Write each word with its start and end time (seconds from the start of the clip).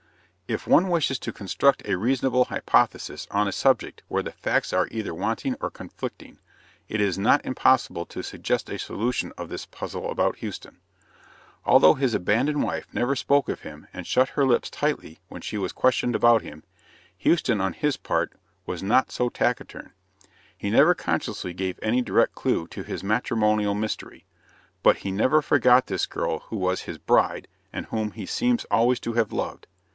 If 0.47 0.67
one 0.67 0.89
wishes 0.89 1.17
to 1.19 1.31
construct 1.31 1.87
a 1.87 1.95
reasonable 1.95 2.45
hypothesis 2.45 3.25
on 3.29 3.47
a 3.47 3.51
subject 3.53 4.01
where 4.09 4.23
the 4.23 4.33
facts 4.33 4.73
are 4.73 4.87
either 4.91 5.13
wanting 5.13 5.55
or 5.61 5.69
conflicting, 5.69 6.39
it 6.89 6.99
is 6.99 7.17
not 7.19 7.45
impossible 7.45 8.05
to 8.07 8.21
suggest 8.23 8.69
a 8.69 8.77
solution 8.79 9.31
of 9.37 9.47
this 9.47 9.65
puzzle 9.65 10.11
about 10.11 10.37
Houston. 10.37 10.79
Although 11.65 11.93
his 11.93 12.13
abandoned 12.15 12.63
wife 12.63 12.87
never 12.91 13.15
spoke 13.15 13.47
of 13.47 13.61
him 13.61 13.87
and 13.93 14.05
shut 14.05 14.29
her 14.29 14.43
lips 14.43 14.69
tightly 14.71 15.19
when 15.29 15.39
she 15.41 15.57
was 15.57 15.71
questioned 15.71 16.15
about 16.15 16.41
him, 16.41 16.63
Houston, 17.19 17.61
on 17.61 17.71
his 17.71 17.95
part, 17.95 18.33
was 18.65 18.83
not 18.83 19.09
so 19.11 19.29
taciturn. 19.29 19.93
He 20.57 20.69
never 20.69 20.93
consciously 20.95 21.53
gave 21.53 21.79
any 21.81 22.01
direct 22.01 22.33
clue 22.35 22.67
to 22.69 22.83
his 22.83 23.03
matrimonial 23.05 23.75
mystery; 23.75 24.25
but 24.83 24.97
he 24.97 25.11
never 25.11 25.41
forgot 25.43 25.85
this 25.87 26.07
girl 26.07 26.39
who 26.49 26.57
was 26.57 26.81
his 26.81 26.97
bride 26.97 27.47
and 27.71 27.85
whom 27.85 28.11
he 28.11 28.25
seems 28.25 28.65
always 28.65 28.99
to 29.01 29.13
have 29.13 29.31
loved. 29.31 29.67